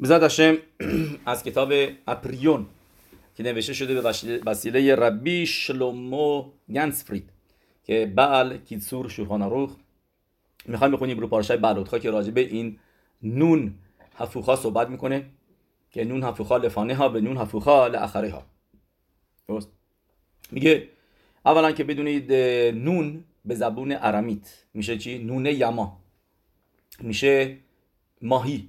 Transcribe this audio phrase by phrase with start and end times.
[0.00, 0.56] بزاد هشم
[1.26, 1.72] از کتاب
[2.06, 2.66] اپریون
[3.34, 7.30] که نوشته شده به وسیله ربی شلومو گنسفرید
[7.84, 9.76] که بعل کیتسور شوخان روخ
[10.66, 12.78] می‌خوایم بخونیم رو پارشای بلوتخا که راجبه این
[13.22, 13.74] نون
[14.14, 15.24] حفوخا صحبت می‌کنه
[15.90, 18.42] که نون حفوخا لفانه ها به نون حفوخا لأخره ها
[19.48, 19.68] درست
[20.52, 20.88] میگه
[21.46, 22.32] اولا که بدونید
[22.74, 26.00] نون به زبون ارمیت میشه چی؟ نون یما
[27.00, 27.56] میشه
[28.22, 28.68] ماهی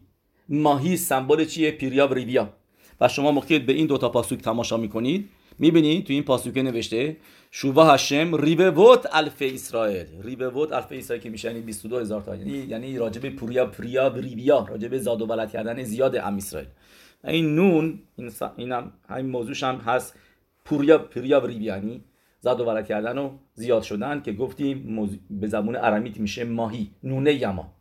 [0.62, 2.54] ماهی سمبل چیه؟ پیریا و ریویا.
[3.02, 5.30] و شما موقعی به این دوتا پاسوک تماشا می‌کنید.
[5.60, 7.18] می‌بینید تو این پاسوکه نوشته
[7.52, 10.06] شووا هشم ریبوت الف اسرائیل.
[10.24, 12.36] ریبوت الف اسرائیل که میشه یعنی 22 هزار تا.
[12.36, 16.70] یعنی یعنی راجب پوریا پریا و ریویا راجب زاد و ولد کردن زیاد ام اسرائیل.
[17.24, 20.16] این نون این اینم همین موضوعش هم هست.
[20.66, 22.04] پوریا پریا و ریویا یعنی
[22.42, 27.34] زاد و ولد کردن و زیاد شدن که گفتیم به زبون ارمیت میشه ماهی نونه
[27.34, 27.74] یما.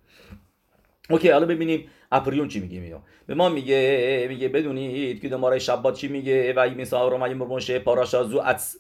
[1.11, 5.97] اوکی حالا ببینیم اپریون چی میگه میگه؟ به ما میگه میگه بدونید که دماره شبات
[5.97, 8.77] چی میگه؟ و این مثال رو مگه مرموشه پاراشازو اتس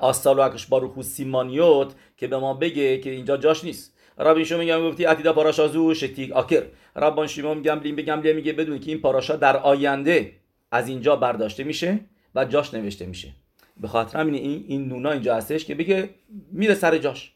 [0.00, 3.98] آستال و اکش بارو سیمانیوت که به ما بگه که اینجا جاش نیست.
[4.18, 6.62] رابین شما میگم گفتی اتیدا پاراشازو شتیک آکر.
[6.96, 10.32] ربان شما میگم لیم بگم میگه بدون که این پاراشا در آینده
[10.70, 12.00] از اینجا برداشته میشه
[12.34, 13.28] و جاش نوشته میشه.
[13.76, 16.10] به خاطر این این نونا اینجا هستش که بگه
[16.52, 17.32] میره سر جاش.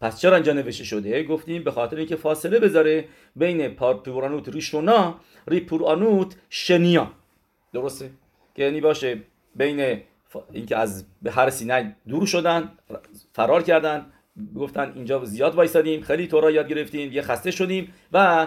[0.00, 3.04] پس چرا اینجا نوشته شده؟ گفتیم به خاطر اینکه فاصله بذاره
[3.36, 3.68] بین
[4.04, 7.10] پورانوت ریشونا ری پورانوت شنیا.
[7.72, 8.10] درسته؟
[8.54, 9.20] که یعنی باشه
[9.56, 10.00] بین
[10.52, 12.72] اینکه از به هر سینه دور شدن
[13.32, 14.06] فرار کردن
[14.56, 18.46] گفتن اینجا زیاد وایسادیم خیلی تورا یاد گرفتیم یه خسته شدیم و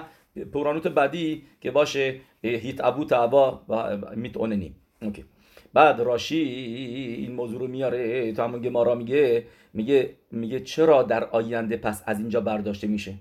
[0.54, 5.26] پورانوت بعدی که باشه هیت ابو تعوا و میت اوننیم اوکی.
[5.74, 6.40] بعد راشی
[7.20, 12.20] این موضوع رو میاره تو همون گمارا میگه میگه میگه چرا در آینده پس از
[12.20, 13.14] اینجا برداشته میشه؟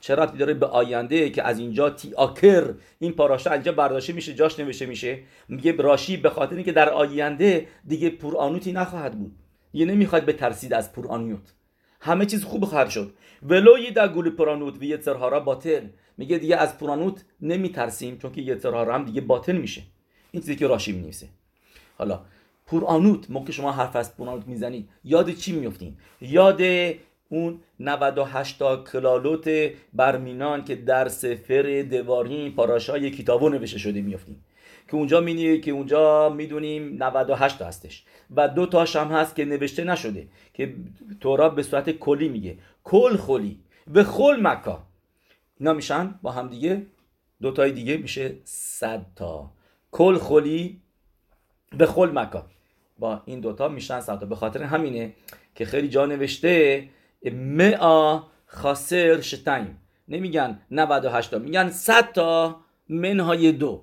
[0.00, 4.60] چرا داره به آینده که از اینجا تی آکر این پاراشا اینجا برداشته میشه جاش
[4.60, 9.32] نوشته میشه؟ میگه راشی به خاطر اینکه در آینده دیگه پورانوتی نخواهد بود.
[9.72, 11.54] یه نمی‌خواد به ترسید از پورانیوت
[12.00, 13.14] همه چیز خوب خواهد شد.
[13.42, 15.86] ولوی در گول پورانوت و یترهارا باطل.
[16.18, 19.82] میگه دیگه از پورانوت نمیترسیم چون که یترهارا هم دیگه باطل میشه.
[20.30, 21.28] این چیزی که راشی می‌نویسه.
[21.98, 22.20] حالا
[22.66, 26.60] پورانوت موقع شما حرف از پورانوت می‌زنید یاد چی میفتین یاد
[27.28, 34.36] اون 98 تا کلالوت برمینان که در سفر دوارین پاراشای کتابو نوشته شده میفتین
[34.88, 38.04] که اونجا مینی که اونجا می‌دونیم 98 تا هستش.
[38.36, 40.74] و دو تاش هم هست که نوشته نشده که
[41.20, 42.58] تورا به صورت کلی میگه.
[42.84, 43.58] کل خلی
[43.94, 44.82] و خل مکا.
[45.60, 46.86] اینا میشن با هم دیگه.
[47.42, 49.50] دو تای دیگه میشه 100 تا.
[49.90, 50.80] کل خلی
[51.78, 52.46] به خل مکا.
[52.98, 55.14] با این دوتا میشن صد به خاطر همینه
[55.54, 56.88] که خیلی جا نوشته
[57.32, 63.82] مئا خاسر شتایم نمیگن 98 تا میگن 100 تا منهای دو.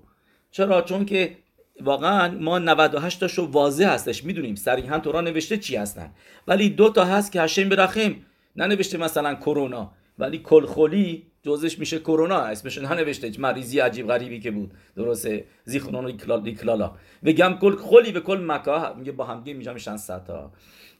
[0.51, 1.38] چرا؟ چون که
[1.81, 4.24] واقعا ما 98 تاشو واضح هستش.
[4.24, 6.12] می‌دونیم صریحا تورا نوشته چی هستن.
[6.47, 8.25] ولی دو تا هست که هشم برخیم
[8.56, 9.91] ننوشته مثلا کرونا.
[10.19, 14.72] ولی کلخولی جزش میشه کرونا اسمش ننوشته مریضی عجیب غریبی که بود.
[14.96, 16.06] درسته؟ زیخونون
[16.46, 16.94] ایکلالا
[17.24, 20.51] و گم کل خلی و کل مکا میگه با همگی میشن میشن 100 تا.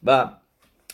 [0.04, 0.30] و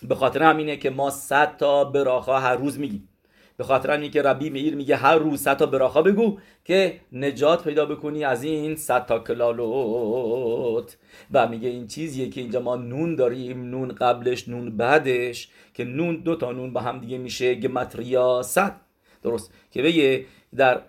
[0.03, 3.09] به خاطر همینه که ما 100 تا براخا هر روز میگیم.
[3.57, 7.63] به خاطر همینه که ربی میر میگه هر روز 100 تا براخا بگو که نجات
[7.63, 10.97] پیدا بکنی از این 100 تا کلالوت.
[11.31, 16.15] و میگه این چیزیه که اینجا ما نون داریم نون قبلش نون بعدش که نون
[16.15, 18.86] دو تا نون با هم دیگه میشه گمتریا 100
[19.27, 19.53] درست.
[19.71, 20.81] که بگه در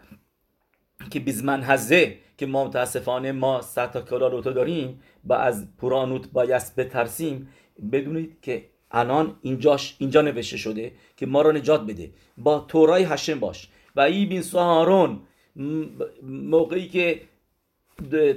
[1.10, 2.02] که بیزمن هزه
[2.38, 7.48] که ما متاسفانه ما صد تا کلالوتو داریم و از پورانوت باید بترسیم
[7.92, 12.10] بدونید که الان اینجاش اینجا نوشته شده که ما را نجات بده.
[12.38, 13.68] با تورای هشم باش.
[13.96, 15.20] و ای بین سوهارون
[16.22, 17.20] موقعی که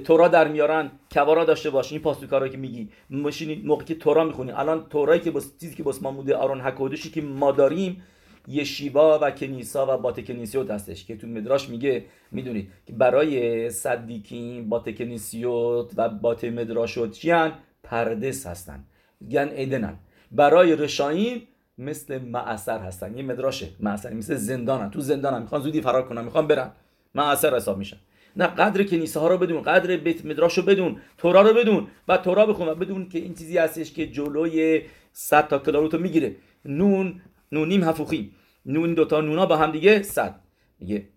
[0.04, 1.92] تورا در میارن کوارا داشته باش.
[1.92, 2.88] این پاسوکارا که میگی.
[3.10, 4.52] ماشین موقعی که تورا می‌خونی.
[4.52, 8.02] الان تورایی که بس چیزی که بس ما موده آرون حکودشی که ما داریم
[8.48, 14.68] یشیوا و کنیسا و بات کنیسیوت هستش که تو مدراش میگه می‌دونید که برای صدیکین
[14.68, 17.52] بات کنیسیوت و بات مدراشوت چیان
[17.82, 18.84] پردس هستن.
[19.30, 19.94] گن ایدنن
[20.32, 21.42] برای رشاین
[21.78, 23.16] مثل معصر هستن.
[23.16, 23.68] یه مدراشه.
[23.80, 24.90] معصر مثل زندانن.
[24.90, 25.42] تو زندانن.
[25.42, 26.24] می‌خوان زودی فرار کنن.
[26.24, 26.70] می‌خوان برن.
[27.14, 27.96] معصر حساب میشن.
[28.36, 32.16] نه قدر کنیسه ها رو بدون قدر بیت مدراش رو بدون تورا رو بدون و
[32.16, 36.36] تورا بخون و بدون که این چیزی هستش که جلوی 100 تا کلاروتو می‌گیره.
[36.64, 37.20] نون
[37.52, 38.34] نونیم هفوخیم
[38.66, 40.40] نون دوتا نونا با هم دیگه صد.
[40.78, 41.08] میگه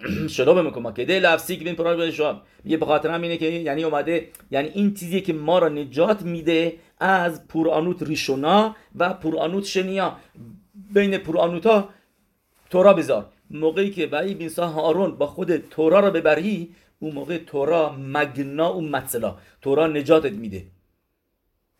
[0.34, 3.84] شلو می‌کنم که دل افسیک بین پرار به شما میگه به خاطر همینه که یعنی
[3.84, 10.16] اومده یعنی این چیزی که ما را نجات میده از پورانوت ریشونا و پورانوت شنیا.
[10.94, 11.88] بین پورانوتا
[12.70, 13.26] تورا بذار.
[13.50, 18.80] موقعی که وی بینسا هارون با خود تورا رو ببری اون موقع تورا مگنا و
[18.80, 20.66] مطلا تورا نجاتت میده.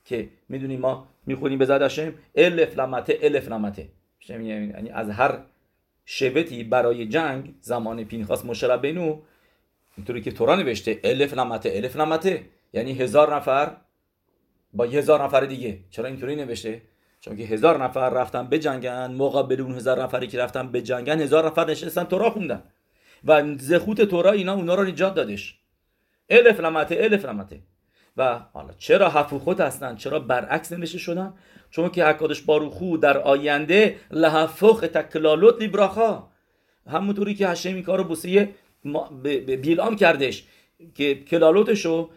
[0.04, 1.82] که می‌دونی ما می‌خونیم به زد
[2.34, 3.88] الف لمته الف لمته
[4.28, 5.38] یعنی از هر
[6.05, 9.20] شبتی برای جنگ زمان پینخاس مشرب بینو
[9.96, 13.76] اینطوری که تورا نوشته الف لمته الف لمته یعنی هزار نفر
[14.72, 15.78] با هزار نفر دیگه.
[15.90, 16.82] چرا اینطوری نوشته؟
[17.20, 21.20] چون که هزار نفر رفتن به جنگن مقابل اون هزار نفری که رفتن به جنگن
[21.20, 22.62] هزار نفر نشستن تورا خوندن.
[23.25, 25.58] و زخوت تورا اینا اونا رو نجات دادش.
[26.31, 27.61] الف لمته الف لمته
[28.20, 31.34] و حالا چرا هفوخوت هستن؟ چرا برعکس نمیشه شدن؟
[31.70, 36.22] چون که حکادش باروخو در آینده لحفخ تکلالوت لیبراخا.
[36.87, 38.49] همونطوری که هشم این کارو بوسه
[39.62, 40.44] بیلام کردش
[40.94, 42.11] که کلالوتش رو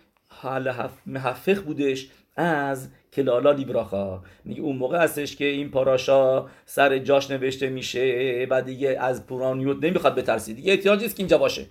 [1.05, 4.21] محفخ بودش از کلالا لیبراخا.
[4.45, 9.83] میگه اون موقع هستش که این پاراشا سر جاش نوشته میشه و دیگه از پورانیوت
[9.83, 11.65] نمی‌خواد بترسید دیگه احتیاجی است که اینجا باشه.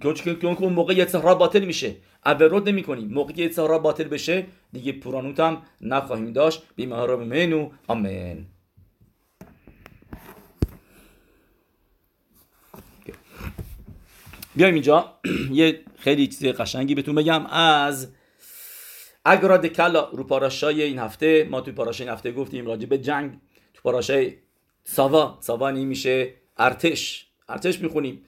[0.00, 1.96] که اون موقع یه باطل میشه.
[2.26, 6.62] اورود نمی کنیم موقعی که سهرا باطل بشه دیگه پورانوت هم نخواهیم داشت.
[6.76, 8.46] بیمه را منو آمین.
[14.56, 15.18] بیایم اینجا.
[15.52, 17.46] یه خیلی چیز قشنگی بهتون بگم.
[17.46, 18.08] از
[19.24, 23.32] اگراد کلا رو پاراشای این هفته ما توی پاراشای این هفته گفتیم راجع به جنگ.
[23.74, 24.34] تو پاراشای
[24.84, 25.38] ساوا.
[25.40, 26.34] ساوا میشه.
[26.56, 27.26] ارتش.
[27.48, 28.22] ارتش می‌خونیم.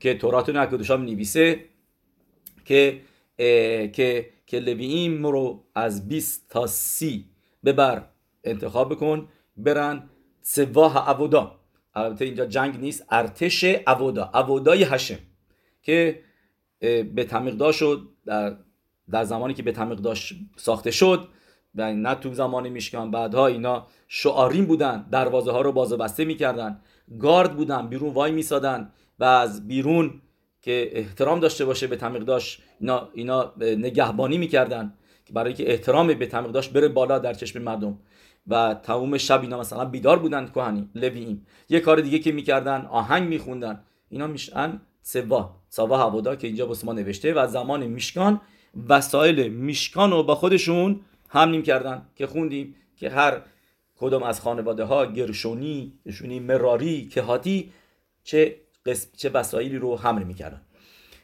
[0.00, 1.64] که تورات نکدوشا نویسه
[2.64, 3.00] که
[3.92, 7.24] که که لوییم رو از 20 تا 30
[7.64, 8.04] ببر
[8.44, 10.10] انتخاب بکن برن
[10.42, 11.60] سواه عودا
[11.94, 15.18] البته اینجا جنگ نیست ارتش عودا عودای هشم
[15.82, 16.20] که
[17.14, 18.56] به تمیق شد در,
[19.10, 20.16] در زمانی که به تمیق
[20.56, 21.28] ساخته شد
[21.74, 26.24] و نه تو زمان میشکن بعدها اینا شعارین بودن دروازه ها رو باز و بسته
[26.24, 26.80] می‌کردن
[27.20, 30.20] گارد بودن بیرون وای میسادن و از بیرون
[30.60, 34.94] که احترام داشته باشه به تمیق داشت اینا, اینا نگهبانی می‌کردن
[35.24, 37.98] که برای که احترام به تمیق داشت بره بالا در چشم مردم.
[38.46, 43.28] و تمام شب اینا مثلا بیدار بودن کهنی لوییم یه کار دیگه که می‌کردن آهنگ
[43.28, 43.84] میخوندن.
[44.08, 48.40] اینا میشن سوا سوا هوادا که اینجا واسه ما نوشته و زمان میشکان
[48.88, 53.42] وسایل میشکان رو با خودشون حمل کردن که خوندیم که هر
[53.96, 57.72] کدوم از خانواده ها گرشونی گرشونی مراری کهاتی
[58.24, 58.56] چه
[59.16, 60.60] چه وسایلی رو حمل می‌کردن.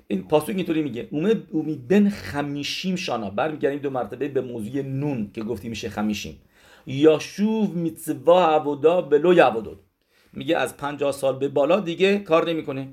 [0.09, 1.09] این پاسوک اینطوری میگه
[1.51, 6.43] اومی بن خمیشیم شانا برمیگردیم دو مرتبه به موضوع نون که گفتی میشه خمیشیم.
[6.87, 9.81] یاشوو میتوا عبودا بلو یعبودود
[10.33, 12.89] میگه از 50 سال به بالا دیگه کار نمی‌کنه.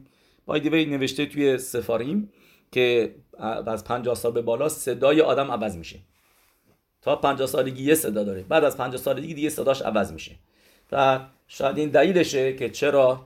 [0.46, 2.30] بایدی نوشته توی سفاریم
[2.72, 3.16] که
[3.66, 6.00] از 50 سال به بالا صدای آدم عوض میشه.
[7.02, 8.44] تا 50 سالگی یه صدا داره.
[8.44, 10.36] بعد از 50 سالگی دیگه صداش عوض میشه.
[10.92, 13.26] و شاید این دلیلشه که چرا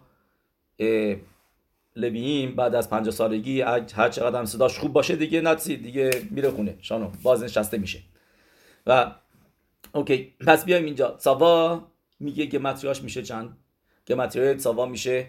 [1.95, 6.49] لبییم بعد از 50 سالگی هر چقدر هم صداش خوب باشه دیگه نتسی دیگه میره
[6.49, 6.77] خونه.
[6.81, 7.99] شانو باز نشسته میشه.
[8.87, 9.11] و
[9.93, 11.15] اوکی پس بیایم اینجا.
[11.17, 11.83] ساوا
[12.19, 13.57] میگه گمتریاش میشه چند؟
[14.07, 15.27] گمتریای ساوا میشه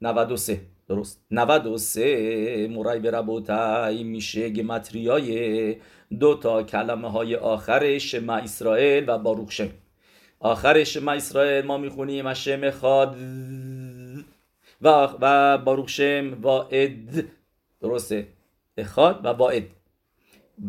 [0.00, 1.24] 93 درست.
[1.30, 5.76] 93 مرای به ربوتای میشه گمتریای
[6.20, 9.60] دو تا کلمه های آخر شما اسرائیل و باروخ
[10.40, 13.16] آخر شما اسرائیل ما می‌خونیم اشم خاد
[14.82, 16.00] و و باروخ
[16.40, 17.24] واعد.
[17.80, 18.28] درسته.
[18.76, 19.62] اخاد و واعد.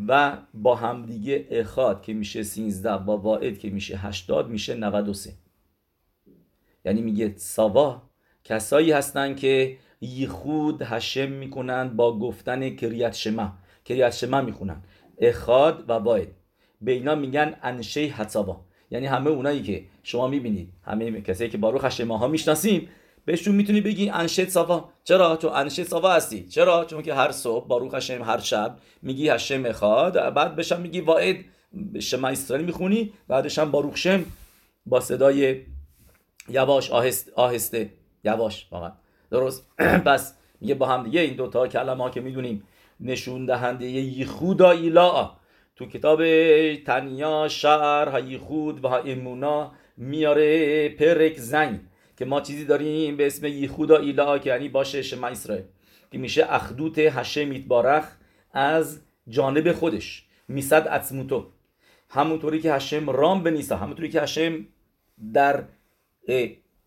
[0.08, 5.32] و با همدیگه اخاد که میشه 13 با واعد که میشه 80 میشه 93
[6.86, 8.02] یعنی میگه ساوا
[8.44, 13.54] کسایی هستن که یخود هشم می‌کنن با گفتن کریت شما
[13.86, 14.84] کریت شما می‌خونن.
[15.18, 16.28] اخاد و واعد.
[16.82, 18.66] به اینا میگن انشه حسابا.
[18.92, 22.90] یعنی همه اونایی که شما می‌بینید همه کسایی که باروخ هشما ها می‌شناسیم
[23.26, 24.84] بهشون می‌تونی بگی انشت صفا.
[25.04, 26.48] چرا؟ چون انشت صفا هستی.
[26.48, 31.02] چرا؟ چون که هر صبح باروخ هشم هر شب میگی هشم خواد بعد بشم میگی
[31.02, 31.36] واعد
[32.00, 34.26] شما اسرائیل می‌خونی بعدش هم باروخ شم
[34.86, 35.62] با صدای
[36.50, 37.90] یواش آهست آهسته.
[38.24, 38.92] یواش واقعا.
[39.32, 39.68] درست؟
[40.06, 42.64] پس میگه با هم دیگه این دوتا کلمه ها که می‌دونیم
[43.00, 45.32] نشون دهنده یخودا ایلا.
[45.76, 46.20] تو کتاب
[46.76, 51.80] تنیا شهر ها یخود و ها امونا میاره پرک زنگ.
[52.18, 55.66] که ما چیزی داریم به اسم یخودا ایلا که یعنی باشه شما اسرائیل
[56.12, 58.06] که میشه اخدوت هشه میتبارخ
[58.54, 61.52] از جانب خودش میصد عصموتو
[62.10, 64.66] همونطوری که هشم رام بنیسا همونطوری که هشم
[65.34, 65.64] در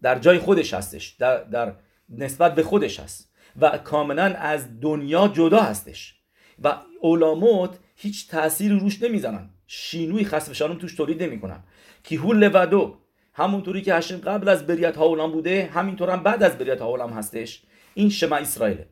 [0.02, 1.72] در جای خودش هستش در, در
[2.08, 6.14] نسبت به خودش هست و کاملا از دنیا جدا هستش.
[6.62, 11.64] و علامات هیچ تأثیری روش نمی‌زنن شینوی خصف توش تولید نمی‌کنن.
[12.04, 12.98] که هول لودو
[13.36, 17.62] همونطوری که هشم قبل از بریت هاولام بوده همینطور هم بعد از بریت هاولام هستش.
[17.94, 18.86] این شما اسرائیله.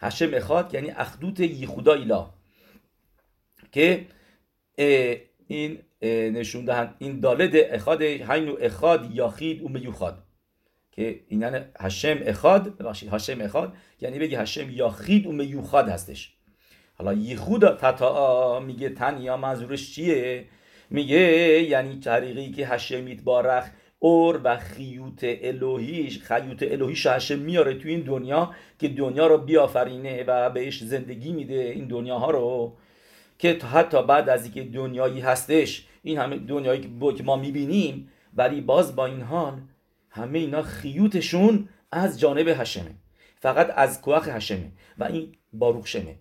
[0.00, 2.34] هشم اخاد یعنی اخدوت یخودا ایلا
[3.72, 4.06] که
[5.46, 10.24] این نشون دهند این دالد اخاد هینو اخاد یاخید و میوخاد
[10.90, 16.34] که این یعنی هشم اخاد ببخشید هشم اخاد یعنی بگی هشم یاخید و میوخاد هستش.
[16.94, 20.44] حالا یخود تتا میگه تنیا منظورش چیه؟
[20.90, 21.18] میگه
[21.62, 28.00] یعنی طریقی که هشم بارخ اور و خیوت الوهیش خیوت الوهیش هشم میاره تو این
[28.00, 32.76] دنیا که دنیا رو بیافرینه و بهش زندگی میده این دنیاها رو
[33.38, 38.96] که حتی بعد از اینکه دنیایی هستش این همه دنیایی که ما می‌بینیم ولی باز
[38.96, 39.60] با این حال
[40.10, 42.94] همه اینا خیوتشون از جانب هشمه
[43.40, 46.14] فقط از کوخ هشمه و این باروخ شمه.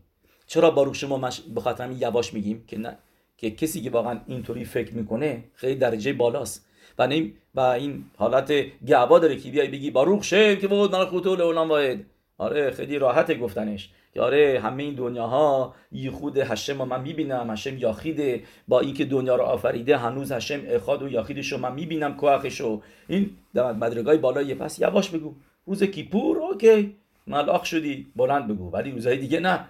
[0.47, 1.41] چرا باروخ شما مش...
[1.41, 2.97] به خاطر یواش میگیم؟ که نه
[3.37, 6.66] که کسی که واقعا اینطوری فکر می‌کنه خیلی درجه بالاست.
[6.97, 8.53] و این و این حالت
[8.87, 12.05] گعبا داره که بیای بگی باروخ شم که بود ملکوت اولان واحد.
[12.37, 13.89] آره خیلی راحت گفتنش.
[14.13, 15.75] که آره همه این دنیاها
[16.11, 18.43] خود هشم من می‌بینم هشم یاخیده.
[18.67, 23.71] با اینکه دنیا رو آفریده هنوز هشم اخاد و یاخیدش من می‌بینم کوخشو این در
[23.73, 25.35] مدرگای بالای پس یواش بگو.
[25.65, 26.95] روز کیپور اوکی.
[27.27, 28.07] ملاخ شدی.
[28.15, 28.69] بلند بگو.
[28.71, 29.65] ولی روزهای دیگه نه.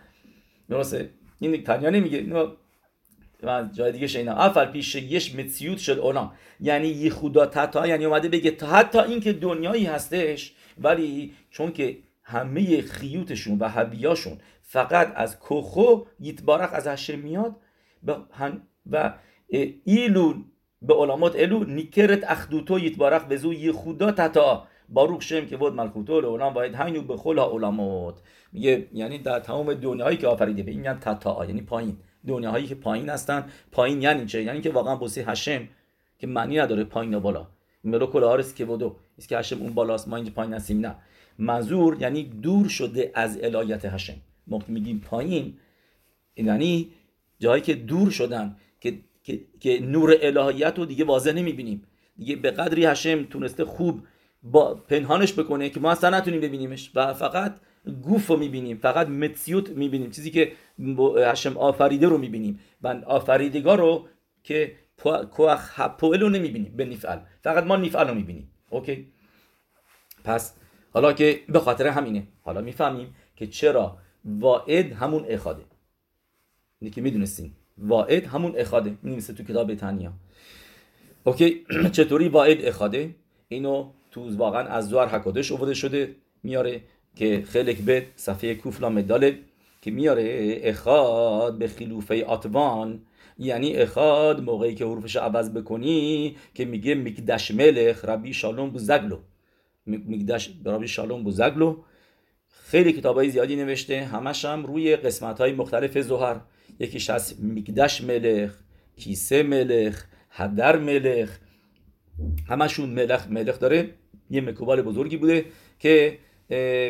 [0.70, 1.10] درسته؟
[1.40, 2.48] این تنیا نمیگه.
[3.44, 8.06] من جای دیگه شینا افل پیش یش متسیوت شد اونا یعنی یه خدا تتا یعنی
[8.06, 15.14] اومده بگه تا حتی اینکه دنیایی هستش ولی چون که همه خیوتشون و هویاشون فقط
[15.16, 17.56] از کوخو یتبارخ از هشم میاد
[18.92, 19.14] و
[19.84, 20.34] ایلو
[20.82, 24.68] به علامات الو نیکرت اخدوتو یتبارخ به زو یخودا تتا.
[24.90, 28.22] باروخ شم که بود ملکوتو لولام باید هینو به خل علامات.
[28.52, 31.98] میگه یعنی در تمام دنیاهایی که آفریده به این یعنی تتا یعنی پایین.
[32.28, 33.46] دنیاهایی که پایین هستن.
[33.72, 35.68] پایین یعنی چه یعنی که واقعا بوسی هشم
[36.20, 37.48] که معنی نداره پایین و بالا.
[37.84, 38.96] ملو کل که بودو.
[39.18, 40.96] است که هشم اون بالاست ما اینجا پایین هستیم نه.
[41.40, 44.16] منظور یعنی دور شده از الایت هشم.
[44.48, 45.58] موقع میگیم پایین
[46.36, 46.92] یعنی
[47.40, 51.84] جایی که دور شدن که, که, که نور الهیت رو دیگه واضح نمی‌بینیم.
[52.18, 54.02] دیگه به قدری هشم تونسته خوب
[54.44, 56.92] با پنهانش بکنه که ما اصلا نتونیم ببینیمش.
[56.96, 57.56] و فقط
[57.88, 60.12] گوف رو می‌بینیم فقط متسیوت می‌بینیم.
[60.12, 60.52] چیزی که
[61.26, 62.60] هشم آفریده رو می‌بینیم.
[62.82, 64.08] و آفریدگار رو
[64.44, 64.76] که
[66.00, 67.20] پوئل رو نمی‌بینیم به نیفعل.
[67.42, 68.52] فقط ما نیفعل رو می‌بینیم.
[68.70, 69.08] اوکی؟
[70.24, 70.54] پس
[70.92, 72.28] حالا که به خاطر همینه.
[72.42, 75.64] حالا می‌فهمیم که چرا واعد همون اخاده.
[76.80, 78.98] اینه که می‌دونستیم واعد همون اخاده.
[79.04, 80.14] نیست تو کتاب تنیا.
[81.24, 81.66] اوکی؟
[81.96, 83.16] چطوری واعد اخاده؟
[83.48, 86.82] اینو تو واقعا از دوار حکادش اوورده شده میاره
[87.18, 89.40] که خلق به صفحه کوفلا مداله
[89.82, 93.02] که میاره اخاد به خلوفه آتوان.
[93.40, 99.20] یعنی اخاد موقعی که حروفش عوض بکنی که میگه مکدش ملخ ربی شالوم بوزگلو.
[99.86, 101.78] میگدش برابی شالوم بوزگلو.
[102.50, 106.40] خیلی کتاب های زیادی نوشته همش هم روی قسمت های مختلف زهر.
[106.80, 108.54] یکیش از میگدش ملخ
[108.98, 111.38] کیسه ملخ هدر ملخ.
[112.48, 113.90] همشون ملخ ملخ داره.
[114.30, 115.46] یه مکوبال بزرگی بوده
[115.80, 116.18] که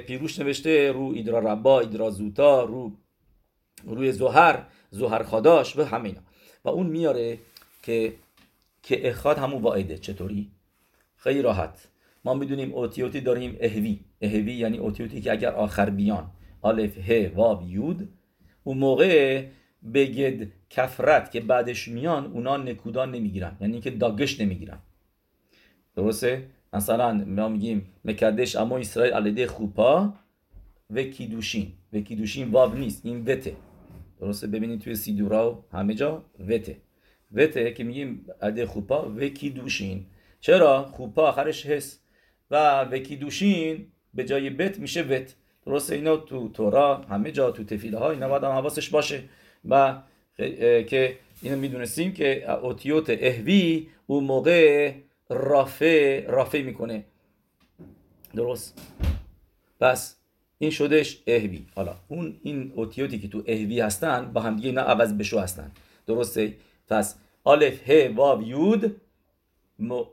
[0.08, 2.92] پیروش نوشته رو ایدرا ربا ایدرا زوتا رو
[3.84, 6.22] روی زهر زهر خاداش و همینا
[6.66, 7.38] و اون میاره
[7.84, 8.14] که
[8.84, 10.52] که اخاد همون واعده چطوری؟
[11.18, 11.88] خیلی راحت.
[12.26, 14.00] ما می‌دونیم اوتیوتی داریم اهوی.
[14.22, 16.32] اهوی یعنی اوتیوتی که اگر آخر بیان.
[16.64, 18.10] الف ه واو یود.
[18.64, 19.46] اون موقع
[19.94, 23.58] بگد کفرت که بعدش میان اونا نکودان نمی‌گیرن.
[23.62, 24.80] یعنی که داگش نمی‌گیرن.
[25.96, 30.14] درسته؟ مثلا ما میگیم مکدش اما اسرائیل علیده خوپا
[30.90, 31.72] و کیدوشین.
[31.94, 33.06] و کیدوشین واو نیست.
[33.06, 33.56] این وته.
[34.20, 36.78] درسته؟ ببینید توی سیدورا همه جا وته.
[37.32, 40.06] وته که میگیم علیده خوپا و کیدوشین.
[40.40, 42.04] چرا؟ خوپا آخرش هست
[42.52, 45.36] و وکی دوشین به جای بت میشه وت.
[45.66, 49.24] درسته؟ اینا تو تورا همه جا تو تفیله ها اینا باید هم حواسش باشه.
[49.70, 50.02] و
[50.88, 54.94] که اینو می‌دونستیم که اوتیوت اهوی اون موقع
[55.30, 57.06] رافه رافه می‌کنه.
[58.36, 58.82] درست.
[59.80, 60.18] پس
[60.58, 61.66] این شدش اهوی.
[61.76, 65.72] حالا اون این اوتیوتی که تو اهوی هستن با هم دیگه اینا عوض بشو هستن.
[66.08, 66.54] درسته؟
[66.88, 67.16] پس
[67.46, 69.02] الف ه واو یود.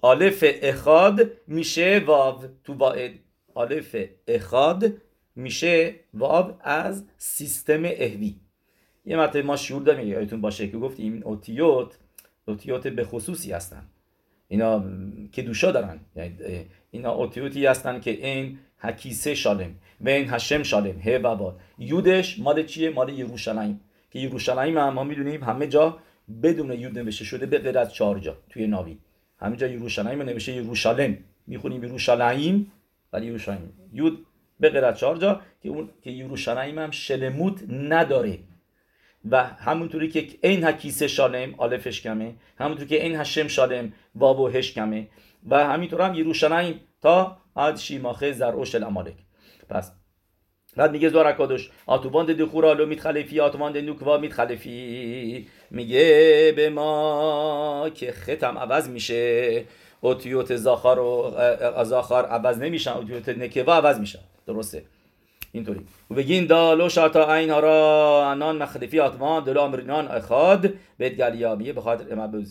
[0.03, 2.45] آلف اخاد میشه واو.
[2.65, 3.13] تو واعد
[3.55, 3.97] آلف
[4.29, 4.93] اخاد
[5.37, 8.35] میشه واو از سیستم اهوی.
[9.07, 11.99] یه مرتبه ما شعور داریم یادتون باشه که گفتیم اوتیوت
[12.49, 13.87] اوتیوت به خصوصی هستن.
[14.55, 14.85] اینا
[15.33, 16.01] که دوشا دارن.
[16.17, 16.37] یعنی
[16.91, 22.63] اینا اوتیوتی هستن که این حکیسه شالم و این هشم شالم ه و یودش مال
[22.63, 23.81] چیه؟ مال یروشلایم
[24.11, 25.99] که یروشلایم هم ما می‌دونیم همه جا
[26.43, 28.99] بدون یود نوشته شده به غیر از چهار جا توی ناوی.
[29.39, 32.73] همینجا یروشلایم نوشته یروشالم می‌خونیم یروشلایم
[33.13, 34.27] ولی یروشلایم یود
[34.61, 38.39] به غیر چهار جا که اون که یروشلایم هم شلموت نداره.
[39.31, 42.35] و همونطوری که این کیسه شالم آلفش کمه.
[42.59, 45.09] همونطوری که این هشم شالم واب و هش کمه.
[45.49, 49.15] و همینطور هم یروشلایم تا عد شیماخه زرعوش الامالک
[49.69, 49.93] پس
[50.77, 57.91] بعد میگه زوار اکادش آتوبان دو خورا لو میتخلفی آتوبان نوکوا میتخلفی میگه به ما
[57.95, 59.65] که ختم عوض میشه.
[60.01, 64.19] اوتیوت زاخار و زاخار عوض نمیشن اوتیوت نکوا عوض میشن.
[64.47, 64.83] درسته.
[65.55, 65.81] اینطوری.
[66.11, 71.81] و بگین دالو شاتا این را انان مخلفی آتمان دلو امرینان اخاد بیت گلیابیه به
[71.81, 72.05] خاطر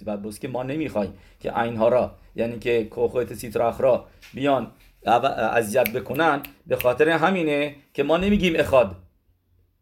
[0.06, 4.72] بعد که ما نمی‌خوایم که این ها را یعنی که کوخوت سیتراخ را بیان
[5.06, 8.96] اذیت بکنن به خاطر همینه که ما نمیگیم اخاد.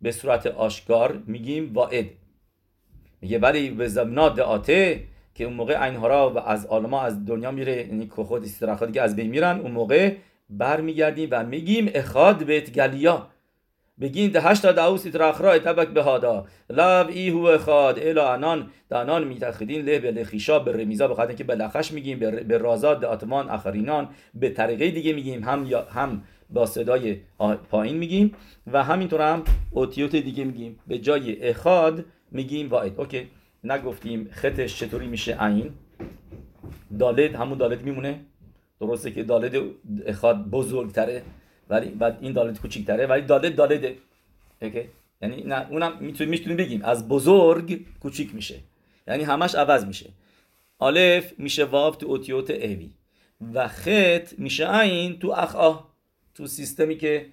[0.01, 2.05] به صورت آشکار میگیم واعد.
[3.21, 5.03] میگه ولی به زمنات آته
[5.35, 9.01] که اون موقع اینها را و از آلما از دنیا میره یعنی خود استراخاتی که
[9.01, 10.15] از بین میرن اون موقع
[10.51, 13.27] برمیگردیم و میگیم اخاد بیت گلیا.
[14.01, 16.45] بگین ده هشتا دعوس را اتبک به هادا.
[16.69, 18.69] لو ای هو اخاد الا انان.
[18.89, 23.05] دانان میتخدین له به لخیشا به رمیزا به خاطر که به لخش میگیم به رازاد
[23.05, 25.43] آتمان اخرینان به طریقه دیگه میگیم.
[25.43, 27.17] هم یا هم با صدای
[27.69, 28.35] پایین میگیم
[28.67, 30.79] و همینطور هم اوتیوت دیگه میگیم.
[30.87, 33.27] به جای اخاد میگیم واحد اوکی.
[33.63, 35.69] نگفتیم خطش چطوری میشه عین؟
[36.99, 38.19] دالت همون دالت میمونه؟
[38.81, 39.61] درسته که دالت
[40.05, 41.23] اخاد بزرگتره
[41.69, 43.95] ولی بعد این دالت کوچیک‌تره ولی دالت دالده
[44.61, 44.83] اوکی؟
[45.21, 48.55] یعنی نه اونم می‌تونیم می‌تونیم بگیم از بزرگ کوچیک میشه.
[49.07, 50.09] یعنی همش عوض میشه.
[50.81, 52.91] الف میشه واو تو اوتیوت اوی
[53.53, 55.83] و خط میشه عین تو اخا
[56.35, 57.25] تو سیستمی که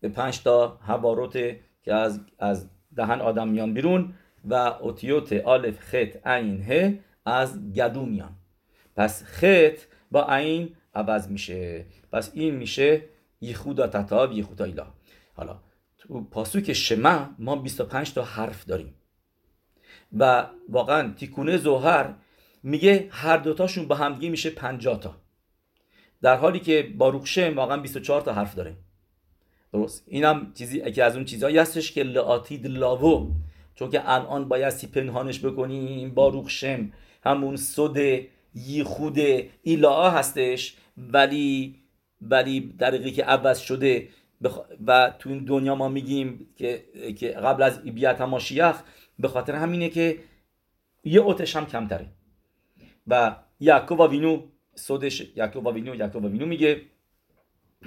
[0.00, 1.32] به پنج تا حواروت
[1.82, 8.06] که از از دهن آدم میان بیرون و اوتیوت الف خط عین ه از گدو
[8.06, 8.32] میان.
[8.96, 9.78] پس خط
[10.10, 11.86] با عین عوض میشه.
[12.12, 13.02] پس این میشه
[13.40, 14.86] یخودا تتا یخودا ایلا.
[15.34, 15.58] حالا
[15.98, 18.94] تو پاسوک شما ما 25 تا حرف داریم.
[20.18, 22.14] و واقعا تیکونه زوهر
[22.62, 25.16] میگه هر دوتاشون با همدیگه میشه 50 تا.
[26.22, 28.76] در حالی که باروخ شم واقعا 24 تا حرف داره
[29.72, 33.32] درست؟ اینم چیزی که از اون چیزایی هستش که لاتید لاوو.
[33.74, 36.92] چون که الان بایستی پنهانش بکنیم باروخ شم
[37.24, 37.96] همون صد
[38.54, 39.18] یخود
[39.62, 40.76] ایلا هستش.
[40.96, 41.76] ولی
[42.22, 44.08] ولی دقیقی که عوض شده
[44.86, 46.84] و تو این دنیا ما میگیم که,
[47.18, 48.82] که قبل از بیعت ماشیخ
[49.18, 50.18] به خاطر همینه که
[51.04, 52.06] یه اوتش هم کمتره.
[53.06, 54.42] و یعقوب وینو
[54.74, 56.80] سودش یعقوب وینو یعقوب وینو میگه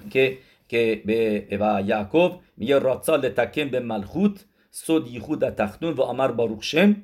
[0.10, 6.28] که که به و یعقوب میگه راتسا لتکن به ملخوت سود یخود تختون و امر
[6.28, 6.96] باروخشم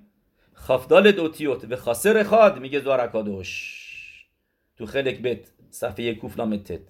[0.56, 3.82] خفدال دوتیوت و خاسر خاد میگه زوارکادوش
[4.78, 6.82] تو خلق بیت صفحه کوفلامتت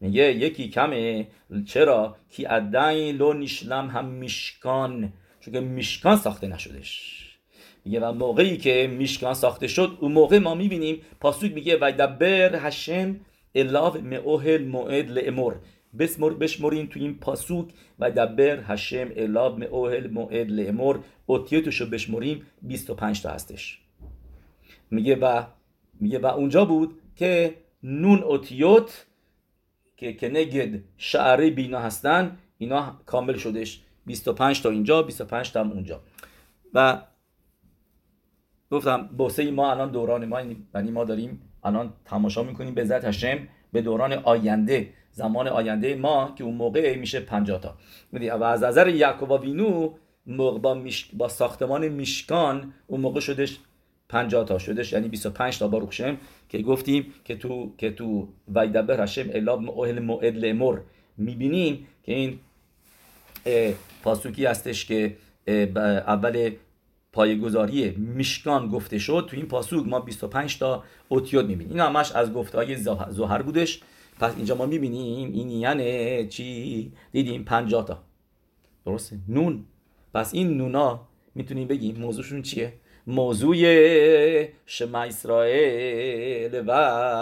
[0.00, 1.26] میگه یکی کمه.
[1.66, 5.12] چرا؟ کی ادعی لو نیشلم هم میشکان.
[5.40, 7.20] چون که میشکان ساخته نشدش.
[7.84, 12.56] میگه و موقعی که میشکان ساخته شد اون موقع ما می‌بینیم پاسوک میگه و دبر
[12.56, 13.20] هشم
[13.54, 15.54] الاو مئوهل موعد لامر
[15.98, 17.68] بسمر بشمرین تو این پاسوک
[17.98, 23.80] و دبر هشم الاو مئوهل موعد لامر اوتیتوشو بشمریم 25 تا هستش.
[24.90, 25.42] میگه و
[26.00, 29.06] میگه و اونجا بود که نون اوتیوت
[29.96, 36.00] که کنگد شعره بینا هستن اینا کامل شدش 25 تا اینجا 25 تا اونجا.
[36.74, 37.02] و
[38.70, 40.40] گفتم بوسه ما الان دوران ما
[40.74, 46.34] یعنی ما داریم الان تماشا می‌کنیم به ذات هشم به دوران آینده زمان آینده ما
[46.38, 47.76] که اون موقع میشه 50 تا.
[48.12, 49.94] و از نظر یعقوب وینو
[50.26, 53.58] با, با ساختمان میشکان اون موقع شدش
[54.08, 56.16] 50 تا شدش یعنی 25 تا باروخشم
[56.48, 60.78] که گفتیم که تو که تو ویدبه رشم الاب مؤهل موعد لمر
[61.16, 62.38] می‌بینیم که این
[64.02, 65.16] پاسوکی هستش که
[66.06, 66.50] اول
[67.12, 69.26] پایگذاری میشکان گفته شد.
[69.30, 71.72] تو این پاسوک ما 25 تا اوتیود می‌بینیم.
[71.72, 72.76] این همش از گفته های
[73.10, 73.80] زهر بودش.
[74.20, 78.02] پس اینجا ما می‌بینیم این یعنی چی؟ دیدیم 50 تا.
[78.86, 79.64] درسته؟ نون.
[80.14, 81.00] پس این نونا
[81.34, 82.72] می‌تونیم بگیم موضوعشون چیه؟
[83.06, 83.56] موضوع
[84.66, 86.72] شما اسرائیل و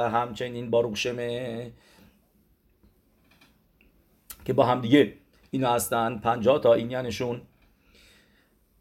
[0.09, 1.73] همچنین باروشمه
[4.45, 5.15] که با هم دیگه
[5.51, 6.19] اینا هستن.
[6.19, 7.41] پنجاه تا اینیانشون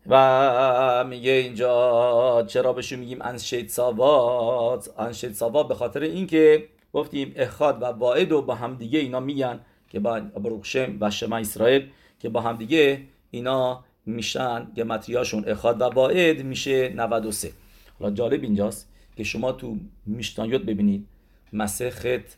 [0.07, 7.81] و میگه اینجا چرا بهشون میگیم انشید ساوات؟ انشید ساوات به خاطر اینکه گفتیم اخاد
[7.81, 9.59] و واعد و با هم دیگه اینا میگن
[9.89, 15.83] که با بروخشم و شما اسرائیل که با هم دیگه اینا میشن گمتریاشون اخاد و
[15.83, 17.51] واعد میشه 93
[17.99, 21.07] حالا جالب اینجاست که شما تو میشتانیوت ببینید
[21.53, 22.37] مسخت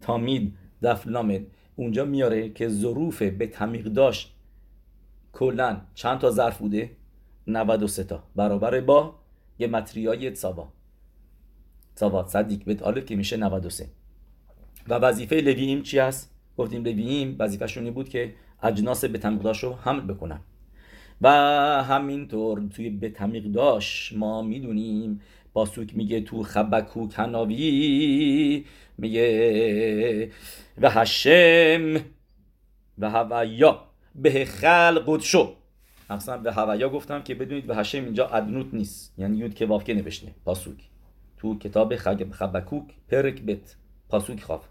[0.00, 4.34] تامید دف لامد اونجا میاره که ظروف به تمیق داشت
[5.32, 6.90] کلا چند تا ظرف بوده؟
[7.46, 8.22] 93 تا.
[8.36, 9.14] برابر با
[9.58, 10.68] یه متریای تسابا
[11.96, 13.86] تسابا صدیق به آلف که میشه 93
[14.88, 20.00] و وظیفه لوییم چی هست؟ گفتیم لوییم وظیفهشون بود که اجناس به تمیقداش رو حمل
[20.00, 20.40] بکنن.
[21.20, 21.28] و
[21.82, 25.20] همینطور توی به تمیقداش ما می‌دونیم.
[25.52, 28.64] باسوک میگه تو خبکو کناوی
[28.98, 30.30] میگه
[30.80, 32.00] و هشم
[32.98, 33.84] و هویا.
[34.14, 35.54] به خل قدشو
[36.10, 39.14] اصلا به هویا گفتم که بدونید به هشم اینجا ادنوت نیست.
[39.18, 40.34] یعنی یود که وافکه نوشته.
[40.44, 40.88] پاسوک.
[41.38, 43.76] تو کتاب خبکوک پرک بت.
[44.08, 44.64] پاسوک خواف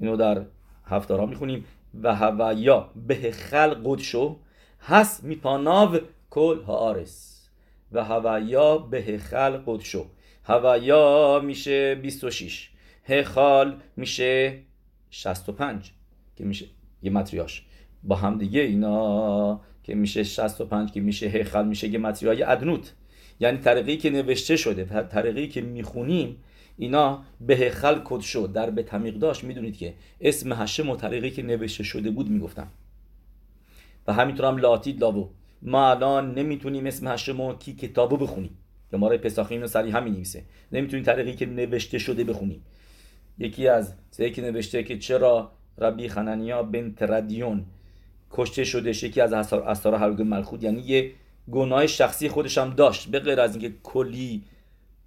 [0.00, 0.42] اینو در
[0.86, 1.64] هفتارا می‌خونیم.
[2.02, 2.90] و هویا.
[3.06, 4.36] به خل قدشو
[4.82, 5.98] هست میپاناو
[6.30, 7.48] کل هارس
[7.92, 10.06] و هویا به خل قدشو
[10.44, 12.70] هویا میشه 26
[13.04, 14.58] هخال میشه
[15.10, 15.92] 65
[16.36, 16.66] که میشه
[17.02, 17.66] یه متریاش.
[18.02, 22.92] با هم دیگه اینا که میشه 65 که میشه هخل میشه یه متریای ادنوت.
[23.40, 26.36] یعنی طریقی که نوشته شده طریقی که می‌خونیم
[26.76, 28.52] اینا به هخل کد شد.
[28.52, 32.68] در به تمیق داشت می‌دونید که اسم هشم و طریقی که نوشته شده بود می‌گفتم.
[34.06, 35.28] و همینطور هم لاتید لاوو
[35.62, 38.58] ما الان نمی‌تونیم اسم هشم و کی کتابو بخونیم.
[38.90, 40.44] که ما پساخی اینو سریع همین نویسه.
[40.72, 42.64] نمی‌تونیم طریقی که نوشته شده بخونیم.
[43.38, 47.64] یکی از سه که نوشته که چرا ربی خننیا بنت ردیون
[48.30, 51.10] کشته شده یکی از اسرار هرگ ملخود یعنی یه
[51.50, 53.08] گناه شخصی خودش هم داشت.
[53.08, 54.42] به غیر از اینکه کلی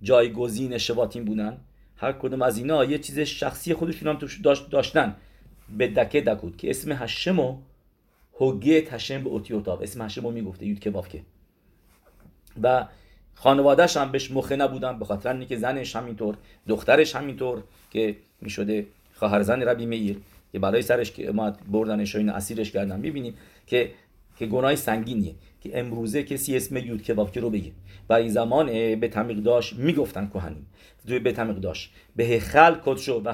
[0.02, 1.58] جایگزین شباتین بودن
[1.96, 4.40] هر کدوم از اینا یه چیز شخصی خودشون هم توش
[4.72, 5.16] داشتن.
[5.78, 7.58] به دکه دکود که اسم هشمو
[8.40, 11.22] هوگه هشم به اوتی اوتاب اسم هشمو می‌گفته یود که.
[12.64, 12.88] و
[13.34, 19.42] خانوادهش هم بهش مخه نبودن به خاطر اینکه زنش همینطور دخترش همینطور که می‌شده خواهر
[19.42, 20.18] زن ربی میر
[20.52, 23.00] که برای سرش که ما بردنش و این اسیرش کردن.
[23.00, 23.34] می‌بینیم
[23.68, 23.92] که
[24.40, 25.36] که گناه سنگینیه.
[25.62, 27.72] که امروزه کسی اسم یود کبابکی رو بگه.
[28.10, 30.68] و این زمان به تمیق داشت می‌گفتن کهنیم
[31.06, 31.94] به تمیق داشت.
[32.16, 33.34] به خل کدشو و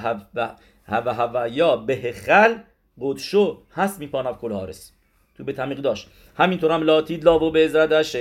[0.85, 2.55] هوا هوا یا به خل
[3.01, 4.91] قدشو هست میپانف کل هارس
[5.35, 6.09] تو به تمیق داشت.
[6.35, 8.15] همینطور هم لاتید لاو به ازردش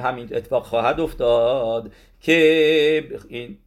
[0.00, 3.58] همین اتفاق خواهد افتاد که این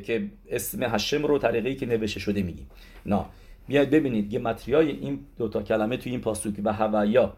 [0.00, 2.70] که اسم هشم رو طریقی که نوشته شده میگیم.
[3.06, 3.24] نه
[3.68, 7.36] بیاید ببینید یه متریای این دوتا کلمه توی این پاسوک و هویا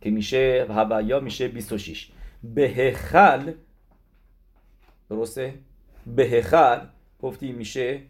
[0.00, 2.08] که میشه هویا میشه 26
[2.44, 3.52] به خل
[5.10, 5.54] درسته؟
[6.06, 6.80] به خل
[7.22, 8.00] گفتی میشه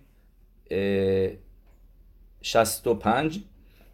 [2.43, 3.41] 65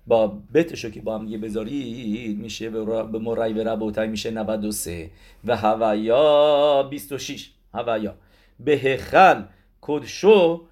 [0.07, 5.11] با بتشو که با هم یه بذارید میشه به مرای و ربوتای میشه 93
[5.45, 8.15] و هویا 26 هویا
[8.61, 9.43] به خل
[9.81, 10.67] کدشو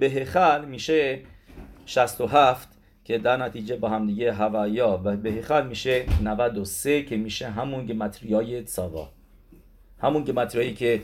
[0.00, 1.20] به خل میشه
[1.86, 2.68] 67
[3.04, 7.86] که در نتیجه با هم دیگه هوایا و به خل میشه 93 که میشه همون
[7.86, 9.08] گمتریای تساوا
[10.00, 11.00] همون گمتریایی که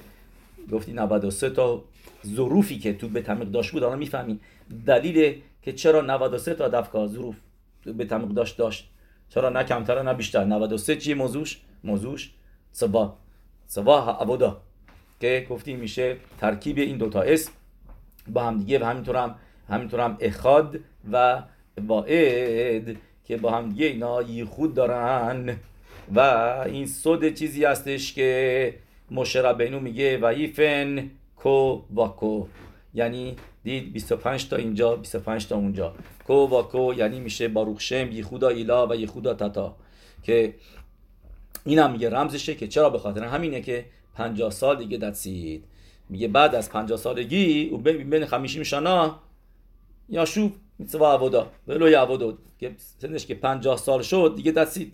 [0.72, 1.84] گفتی 93 تا
[2.26, 4.40] ظروفی که تو به تمیق داشت بود الان می‌فهمیم
[4.86, 5.34] دلیل
[5.66, 7.36] که چرا 93 تا دفکا ظروف
[7.84, 8.90] به تمیق داشت داشت.
[9.28, 10.44] چرا نه کمتر نه بیشتر.
[10.44, 12.34] 93 چیه موضوعش موضوعش
[12.72, 13.16] سبا
[13.66, 14.60] سبا عبودا
[15.20, 17.52] که گفتیم میشه ترکیب این دوتا اسم
[18.28, 19.34] با هم دیگه و همینطور هم
[19.68, 20.80] همینطور هم اخاد
[21.12, 21.42] و
[21.86, 25.56] واعد که با هم دیگه اینا خود دارن.
[26.14, 26.20] و
[26.66, 28.74] این صد چیزی هستش که
[29.10, 32.46] مشربینو میگه و ایفن کو و کو
[32.94, 35.94] یعنی دید 25 تا اینجا 25 تا اونجا.
[36.26, 39.76] کو و کو یعنی میشه باروخشم یخودا ایلا و یخودا تتا
[40.22, 40.54] که
[41.64, 45.64] این هم میگه رمزشه که چرا؟ به خاطر همینه که 50 سال دیگه دستید
[46.08, 49.18] میگه بعد از 50 سالگی و بین 50 شنا
[50.08, 54.92] یا شوب میتوا عبودا ولو عبودا که سنش که 50 سال شد دیگه دستید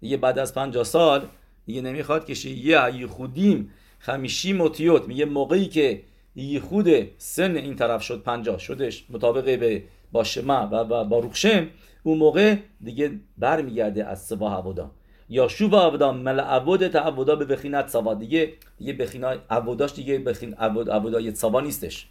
[0.00, 1.26] دیگه بعد از 50 سال
[1.66, 6.02] دیگه نمی‌خواد که یه خودیم خمیشی موتیوت میگه موقعی که
[6.60, 11.66] خود سن این طرف شد 50 شدش مطابق به با شما و با روخشم
[12.02, 14.90] اون موقع دیگه برمیگرده از سوا عبودا.
[15.28, 20.18] یا شوب عبودا مل عبود تا عبودا به بخینت سوا دیگه دیگه بخینا عبوداش دیگه
[20.18, 22.08] بخین عبود عبودای سوا نیستش.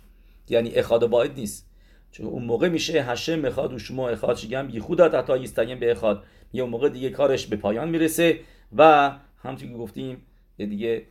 [0.49, 1.67] یعنی اخاد باید نیست.
[2.11, 6.23] چون اون موقع میشه هشم مخاد و شما اخاد شگم یخود تا یستگیم به اخاد.
[6.53, 8.39] یه اون موقع دیگه کارش به پایان می‌رسه
[8.77, 9.11] و
[9.43, 10.17] همونطور که گفتیم
[10.57, 11.01] دیگه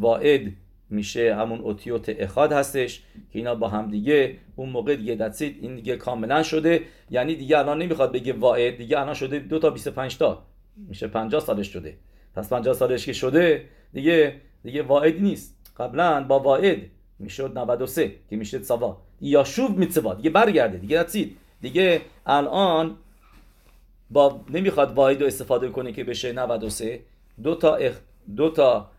[0.00, 0.52] واعد
[0.90, 3.00] میشه همون اوتیوت اخاد هستش
[3.32, 6.80] که اینا با هم دیگه اون موقع دیگه دستید این دیگه کاملا شده.
[7.10, 10.42] یعنی دیگه الان نمی‌خواد بگه واعد دیگه الان شده دو تا 25 تا.
[10.76, 11.96] میشه 50 سالش شده.
[12.36, 15.56] پس 50 سالش که شده دیگه دیگه واعد نیست.
[15.76, 16.78] قبلا با واعد
[17.18, 18.96] می‌شد 93 که میشه سوا.
[19.20, 22.96] یا شوب میتسوا دیگه برگرده دیگه رسید دیگه الان
[24.10, 27.00] با نمی‌خواد واحد رو استفاده کنه که بشه 93
[27.42, 27.94] دو تا اخ...
[28.36, 28.90] دو تا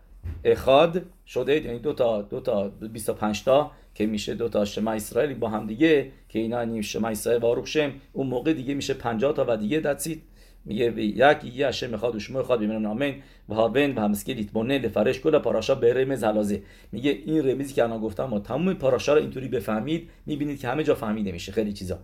[0.44, 5.34] اخاد شده یعنی دو تا دو تا 25 تا که میشه دو تا شما اسرائیل
[5.34, 9.32] با هم دیگه که اینا نیم شما اسرائیل و شم اون موقع دیگه میشه 50
[9.32, 10.22] تا و دیگه دتسید
[10.64, 13.14] میگه یک یه هشم می‌خواد و شما می‌خواد ببینن آمین
[13.48, 16.62] و هاون و همسکی لیتبونه لفرش کلا پاراشا به رمز حلازه
[16.92, 20.84] میگه این رمزی که الان گفتم ما تمام پاراشا رو اینطوری بفهمید می‌بینید که همه
[20.84, 21.98] جا فهمیده میشه خیلی چیزا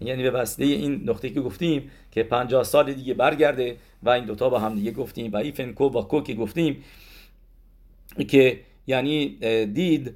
[0.00, 4.48] یعنی به وسیله این نقطه که گفتیم که 50 سال دیگه برگرده و این دوتا
[4.48, 6.84] با هم دیگه گفتیم و ایفن کو با کو که گفتیم
[8.24, 9.28] که یعنی
[9.66, 10.14] دید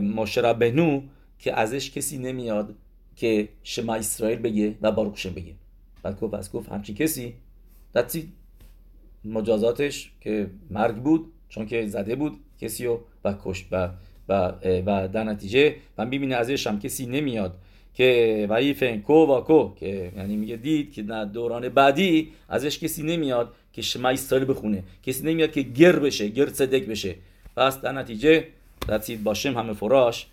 [0.00, 1.02] مشربنو
[1.38, 2.74] که ازش کسی نمیاد
[3.16, 5.54] که شما اسرائیل بگه و باروخشم بگه.
[6.02, 7.34] بعد گفت از گفت همچین کسی.
[7.94, 8.32] دستی
[9.24, 13.88] مجازاتش که مرگ بود چون که زده بود کسی رو و کشت و
[14.28, 14.52] و,
[14.86, 17.58] و در نتیجه و می‌بینه ازش هم کسی نمیاد
[17.94, 23.02] که وعیفن کو و کو که یعنی میگه دید که در دوران بعدی ازش کسی
[23.02, 24.82] نمیاد که شما اسرائیل بخونه.
[25.02, 27.14] کسی نمیاد که گر بشه گر صدق بشه.
[27.56, 28.44] پس در نتیجه
[28.88, 30.26] رسید باشم همه فراش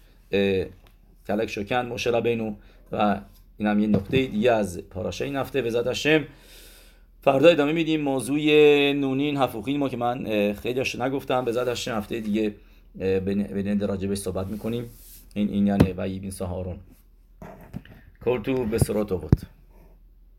[1.28, 2.54] کلک شکن مشرا بینو
[2.92, 3.22] و
[3.58, 6.24] این هم یه نقطه دیگه از پاراشه این هفته به هشم
[7.22, 8.02] فردا ادامه میدیم.
[8.02, 8.40] موضوع
[8.94, 11.46] نونین حفوقین ما که من خیلی هاشو نگفتم.
[11.46, 12.54] به هشم هفته دیگه
[12.96, 14.90] به نند راجبه صحبت می‌کنیم.
[15.34, 16.78] این این یعنی و بین سهارون.
[18.26, 19.12] کل تو به سرات